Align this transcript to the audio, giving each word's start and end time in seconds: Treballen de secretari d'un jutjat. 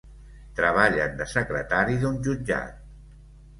Treballen 0.59 1.13
de 1.19 1.27
secretari 1.35 2.01
d'un 2.05 2.19
jutjat. 2.31 2.83